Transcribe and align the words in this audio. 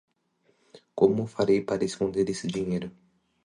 Como 0.99 1.31
farei 1.35 1.61
para 1.69 1.87
esconder 1.89 2.27
esse 2.29 2.47
dinheiro? 2.55 2.89